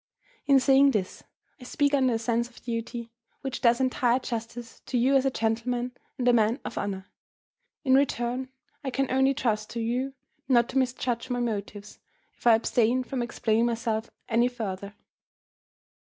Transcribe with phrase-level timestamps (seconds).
[0.47, 1.23] In saying this,
[1.59, 3.11] I speak under a sense of duty
[3.41, 7.05] which does entire justice to you as a gentleman and a man of honor.
[7.83, 8.49] In return,
[8.83, 10.15] I can only trust to you
[10.47, 11.99] not to misjudge my motives,
[12.35, 14.95] if I abstain from explaining myself any further."